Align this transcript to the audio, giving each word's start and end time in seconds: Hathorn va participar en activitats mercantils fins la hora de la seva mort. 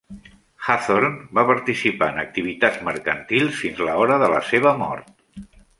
Hathorn 0.67 1.17
va 1.39 1.43
participar 1.51 2.09
en 2.15 2.19
activitats 2.23 2.83
mercantils 2.91 3.61
fins 3.63 3.87
la 3.91 3.99
hora 4.05 4.21
de 4.25 4.35
la 4.37 4.45
seva 4.53 4.75
mort. 4.83 5.19